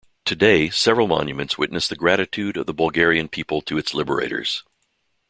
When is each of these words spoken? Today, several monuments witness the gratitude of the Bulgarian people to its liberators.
Today, 0.25 0.71
several 0.71 1.05
monuments 1.05 1.59
witness 1.59 1.87
the 1.87 1.95
gratitude 1.95 2.57
of 2.57 2.65
the 2.65 2.73
Bulgarian 2.73 3.27
people 3.27 3.61
to 3.61 3.77
its 3.77 3.93
liberators. 3.93 4.63